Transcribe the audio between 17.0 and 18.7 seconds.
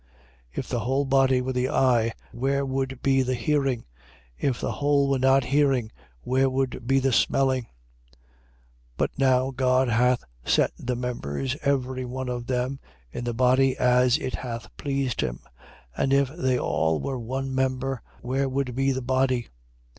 one member, where